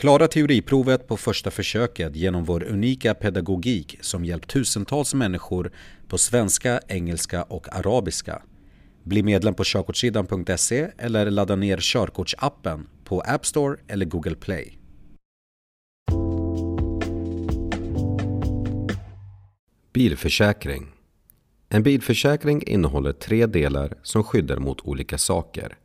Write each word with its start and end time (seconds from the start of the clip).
Klara 0.00 0.28
teoriprovet 0.28 1.08
på 1.08 1.16
första 1.16 1.50
försöket 1.50 2.16
genom 2.16 2.44
vår 2.44 2.64
unika 2.64 3.14
pedagogik 3.14 3.98
som 4.00 4.24
hjälpt 4.24 4.50
tusentals 4.50 5.14
människor 5.14 5.72
på 6.08 6.18
svenska, 6.18 6.80
engelska 6.88 7.42
och 7.42 7.76
arabiska. 7.76 8.42
Bli 9.02 9.22
medlem 9.22 9.54
på 9.54 9.62
körkortssidan.se 9.64 10.88
eller 10.98 11.30
ladda 11.30 11.56
ner 11.56 11.78
körkortsappen 11.80 12.86
på 13.04 13.20
App 13.20 13.46
Store 13.46 13.76
eller 13.88 14.06
Google 14.06 14.34
Play. 14.34 14.78
Bilförsäkring 19.92 20.86
En 21.68 21.82
bilförsäkring 21.82 22.62
innehåller 22.62 23.12
tre 23.12 23.46
delar 23.46 23.94
som 24.02 24.24
skyddar 24.24 24.56
mot 24.56 24.80
olika 24.80 25.18
saker. 25.18 25.78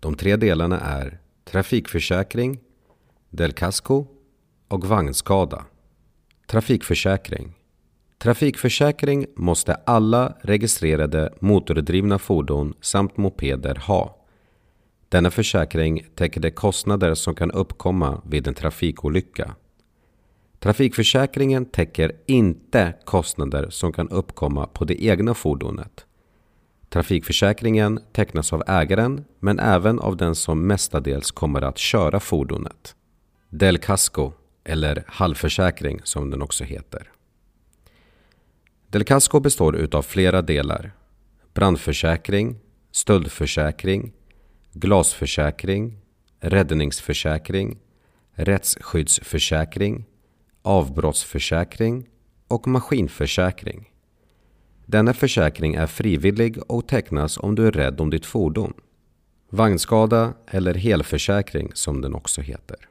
De 0.00 0.14
tre 0.14 0.36
delarna 0.36 0.80
är 0.80 1.18
trafikförsäkring, 1.44 2.60
del 3.32 3.52
casco 3.52 4.06
och 4.68 4.84
vagnskada. 4.84 5.64
Trafikförsäkring 6.46 7.54
Trafikförsäkring 8.18 9.26
måste 9.36 9.74
alla 9.74 10.36
registrerade 10.40 11.34
motordrivna 11.40 12.18
fordon 12.18 12.74
samt 12.80 13.16
mopeder 13.16 13.74
ha. 13.74 14.16
Denna 15.08 15.30
försäkring 15.30 16.06
täcker 16.14 16.40
de 16.40 16.50
kostnader 16.50 17.14
som 17.14 17.34
kan 17.34 17.50
uppkomma 17.50 18.22
vid 18.24 18.48
en 18.48 18.54
trafikolycka. 18.54 19.54
Trafikförsäkringen 20.58 21.64
täcker 21.64 22.12
inte 22.26 22.94
kostnader 23.04 23.70
som 23.70 23.92
kan 23.92 24.08
uppkomma 24.08 24.66
på 24.66 24.84
det 24.84 25.04
egna 25.04 25.34
fordonet. 25.34 26.06
Trafikförsäkringen 26.88 28.00
tecknas 28.12 28.52
av 28.52 28.62
ägaren 28.66 29.24
men 29.40 29.58
även 29.58 29.98
av 29.98 30.16
den 30.16 30.34
som 30.34 30.66
mestadels 30.66 31.30
kommer 31.30 31.62
att 31.62 31.78
köra 31.78 32.20
fordonet. 32.20 32.96
Del 33.54 33.78
Casco, 33.78 34.32
eller 34.64 35.04
halvförsäkring 35.06 36.00
som 36.04 36.30
den 36.30 36.42
också 36.42 36.64
heter. 36.64 37.10
Del 38.88 39.04
Casco 39.04 39.40
består 39.40 39.76
utav 39.76 40.02
flera 40.02 40.42
delar. 40.42 40.92
Brandförsäkring, 41.54 42.58
stöldförsäkring, 42.90 44.12
glasförsäkring, 44.72 45.98
räddningsförsäkring, 46.40 47.78
rättsskyddsförsäkring, 48.32 50.04
avbrottsförsäkring 50.62 52.08
och 52.48 52.68
maskinförsäkring. 52.68 53.90
Denna 54.86 55.14
försäkring 55.14 55.74
är 55.74 55.86
frivillig 55.86 56.58
och 56.70 56.88
tecknas 56.88 57.38
om 57.38 57.54
du 57.54 57.66
är 57.66 57.72
rädd 57.72 58.00
om 58.00 58.10
ditt 58.10 58.26
fordon. 58.26 58.72
Vagnskada 59.50 60.34
eller 60.46 60.74
helförsäkring 60.74 61.70
som 61.74 62.00
den 62.00 62.14
också 62.14 62.40
heter. 62.40 62.88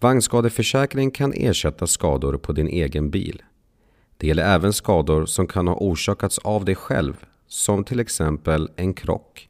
Vagnskadeförsäkring 0.00 1.10
kan 1.10 1.32
ersätta 1.32 1.86
skador 1.86 2.36
på 2.38 2.52
din 2.52 2.68
egen 2.68 3.10
bil. 3.10 3.42
Det 4.16 4.26
gäller 4.26 4.54
även 4.54 4.72
skador 4.72 5.26
som 5.26 5.46
kan 5.46 5.68
ha 5.68 5.74
orsakats 5.74 6.38
av 6.38 6.64
dig 6.64 6.74
själv, 6.74 7.24
som 7.46 7.84
till 7.84 8.00
exempel 8.00 8.70
en 8.76 8.94
krock, 8.94 9.48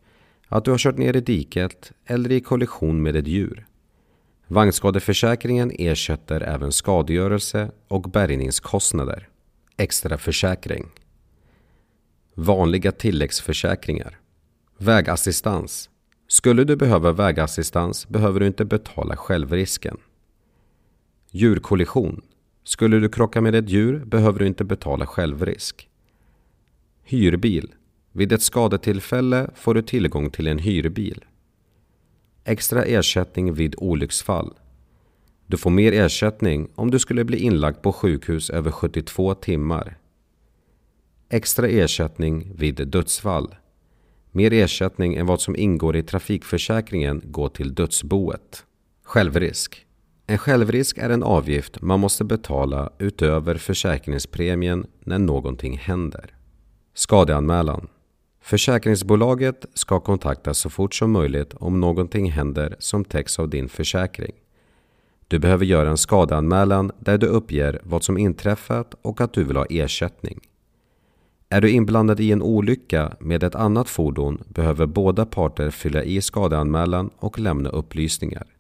att 0.49 0.65
du 0.65 0.71
har 0.71 0.79
kört 0.79 0.99
ner 0.99 1.17
i 1.17 1.21
diket 1.21 1.93
eller 2.07 2.33
i 2.33 2.41
kollision 2.41 3.03
med 3.03 3.17
ett 3.17 3.27
djur. 3.27 3.67
Vagnskadeförsäkringen 4.47 5.73
ersätter 5.75 6.41
även 6.41 6.73
skadegörelse 6.73 7.71
och 7.89 8.03
bärgningskostnader. 8.03 9.29
Extra 9.77 10.19
försäkring. 10.19 10.87
Vanliga 12.35 12.93
tilläggsförsäkringar. 12.93 14.19
Vägassistans. 14.79 15.91
Skulle 16.29 16.65
du 16.65 16.77
behöva 16.77 17.13
vägassistans 17.13 18.09
behöver 18.09 18.41
du 18.41 18.47
inte 18.47 18.65
betala 18.65 19.17
självrisken. 19.17 19.97
Djurkollision. 21.37 22.23
Skulle 22.65 23.01
du 23.01 23.09
krocka 23.09 23.41
med 23.41 23.55
ett 23.55 23.71
djur 23.71 24.05
behöver 24.05 24.39
du 24.39 24.47
inte 24.47 24.65
betala 24.65 25.07
självrisk. 25.07 25.89
Hyrbil. 27.05 27.75
Vid 28.13 28.33
ett 28.33 28.43
skadetillfälle 28.43 29.51
får 29.55 29.75
du 29.75 29.83
tillgång 29.83 30.31
till 30.31 30.47
en 30.47 30.59
hyrbil. 30.59 31.25
Extra 32.45 32.85
ersättning 32.85 33.55
vid 33.55 33.75
olycksfall. 33.79 34.55
Du 35.47 35.57
får 35.57 35.71
mer 35.71 35.93
ersättning 35.93 36.69
om 36.75 36.91
du 36.91 36.99
skulle 36.99 37.25
bli 37.25 37.39
inlagd 37.39 37.83
på 37.83 37.93
sjukhus 37.93 38.51
över 38.51 38.71
72 38.71 39.35
timmar. 39.35 39.99
Extra 41.29 41.69
ersättning 41.69 42.53
vid 42.55 42.89
dödsfall. 42.89 43.55
Mer 44.31 44.53
ersättning 44.53 45.15
än 45.15 45.27
vad 45.27 45.41
som 45.41 45.57
ingår 45.57 45.97
i 45.97 46.03
trafikförsäkringen 46.03 47.23
går 47.25 47.49
till 47.49 47.75
dödsboet. 47.75 48.65
Självrisk. 49.03 49.86
En 50.29 50.39
självrisk 50.39 50.99
är 50.99 51.11
en 51.11 51.23
avgift 51.23 51.83
man 51.83 52.01
måste 52.01 52.25
betala 52.25 52.91
utöver 52.99 53.55
försäkringspremien 53.55 54.87
när 55.01 55.19
någonting 55.19 55.79
händer. 55.79 56.35
Skadeanmälan. 56.95 57.89
Försäkringsbolaget 58.41 59.67
ska 59.75 60.01
kontaktas 60.01 60.59
så 60.59 60.71
fort 60.71 60.95
som 60.95 61.11
möjligt 61.11 61.55
om 61.55 61.81
någonting 61.81 62.31
händer 62.31 62.77
som 62.79 63.05
täcks 63.05 63.39
av 63.39 63.49
din 63.49 63.69
försäkring. 63.69 64.33
Du 65.29 65.39
behöver 65.39 65.65
göra 65.65 65.91
en 65.91 65.97
skadeanmälan 65.97 66.93
där 66.99 67.19
du 67.19 67.27
uppger 67.27 67.81
vad 67.85 68.05
som 68.05 68.19
inträffat 68.19 68.95
och 69.03 69.21
att 69.21 69.33
du 69.33 69.45
vill 69.45 69.57
ha 69.57 69.67
ersättning. 69.71 70.41
Är 71.49 71.61
du 71.61 71.71
inblandad 71.71 72.21
i 72.21 72.33
en 72.33 72.43
olycka 72.43 73.17
med 73.21 73.43
ett 73.43 73.55
annat 73.55 73.89
fordon 73.89 74.43
behöver 74.49 74.87
båda 74.87 75.27
parter 75.27 75.71
fylla 75.71 76.03
i 76.03 76.23
skadeanmälan 76.23 77.11
och 77.17 77.39
lämna 77.39 77.71
upplysningar. 77.71 78.56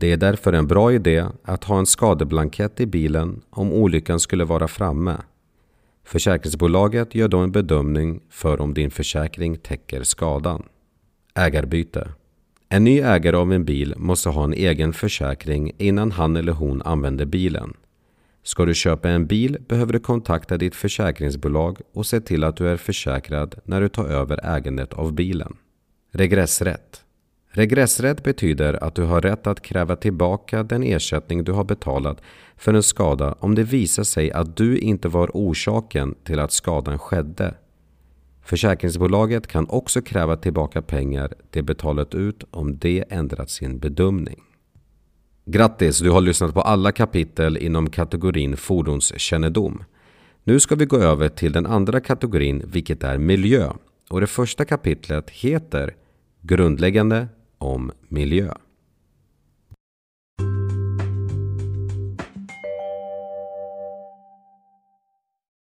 Det 0.00 0.12
är 0.12 0.16
därför 0.16 0.52
en 0.52 0.66
bra 0.66 0.92
idé 0.92 1.26
att 1.42 1.64
ha 1.64 1.78
en 1.78 1.86
skadeblankett 1.86 2.80
i 2.80 2.86
bilen 2.86 3.42
om 3.50 3.72
olyckan 3.72 4.20
skulle 4.20 4.44
vara 4.44 4.68
framme. 4.68 5.16
Försäkringsbolaget 6.04 7.14
gör 7.14 7.28
då 7.28 7.38
en 7.38 7.52
bedömning 7.52 8.20
för 8.30 8.60
om 8.60 8.74
din 8.74 8.90
försäkring 8.90 9.56
täcker 9.56 10.02
skadan. 10.02 10.62
Ägarbyte. 11.34 12.08
En 12.68 12.84
ny 12.84 13.00
ägare 13.00 13.36
av 13.36 13.52
en 13.52 13.64
bil 13.64 13.94
måste 13.96 14.28
ha 14.28 14.44
en 14.44 14.52
egen 14.52 14.92
försäkring 14.92 15.72
innan 15.78 16.10
han 16.10 16.36
eller 16.36 16.52
hon 16.52 16.82
använder 16.82 17.24
bilen. 17.24 17.74
Ska 18.42 18.64
du 18.64 18.74
köpa 18.74 19.08
en 19.08 19.26
bil 19.26 19.58
behöver 19.68 19.92
du 19.92 19.98
kontakta 19.98 20.56
ditt 20.56 20.74
försäkringsbolag 20.74 21.78
och 21.92 22.06
se 22.06 22.20
till 22.20 22.44
att 22.44 22.56
du 22.56 22.68
är 22.68 22.76
försäkrad 22.76 23.54
när 23.64 23.80
du 23.80 23.88
tar 23.88 24.04
över 24.04 24.56
ägandet 24.56 24.92
av 24.92 25.12
bilen. 25.12 25.56
Regressrätt. 26.12 27.04
Regressrätt 27.52 28.22
betyder 28.24 28.84
att 28.84 28.94
du 28.94 29.02
har 29.02 29.20
rätt 29.20 29.46
att 29.46 29.62
kräva 29.62 29.96
tillbaka 29.96 30.62
den 30.62 30.82
ersättning 30.82 31.44
du 31.44 31.52
har 31.52 31.64
betalat 31.64 32.20
för 32.56 32.74
en 32.74 32.82
skada 32.82 33.34
om 33.40 33.54
det 33.54 33.62
visar 33.62 34.02
sig 34.02 34.32
att 34.32 34.56
du 34.56 34.78
inte 34.78 35.08
var 35.08 35.30
orsaken 35.34 36.14
till 36.24 36.38
att 36.38 36.52
skadan 36.52 36.98
skedde. 36.98 37.54
Försäkringsbolaget 38.42 39.46
kan 39.46 39.66
också 39.68 40.02
kräva 40.02 40.36
tillbaka 40.36 40.82
pengar 40.82 41.34
det 41.50 41.62
betalat 41.62 42.14
ut 42.14 42.44
om 42.50 42.78
det 42.78 43.04
ändrat 43.08 43.50
sin 43.50 43.78
bedömning. 43.78 44.42
Grattis, 45.44 45.98
du 45.98 46.10
har 46.10 46.20
lyssnat 46.20 46.54
på 46.54 46.60
alla 46.60 46.92
kapitel 46.92 47.56
inom 47.56 47.90
kategorin 47.90 48.56
fordonskännedom. 48.56 49.84
Nu 50.44 50.60
ska 50.60 50.74
vi 50.74 50.84
gå 50.84 50.96
över 50.96 51.28
till 51.28 51.52
den 51.52 51.66
andra 51.66 52.00
kategorin, 52.00 52.62
vilket 52.66 53.04
är 53.04 53.18
miljö. 53.18 53.72
Och 54.10 54.20
det 54.20 54.26
första 54.26 54.64
kapitlet 54.64 55.30
heter 55.30 55.94
Grundläggande 56.42 57.28
om 57.60 57.90
miljö. 58.08 58.50